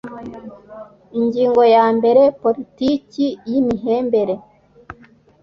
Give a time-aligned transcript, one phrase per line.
[1.19, 4.35] ingingo ya mbere politiki y imihembere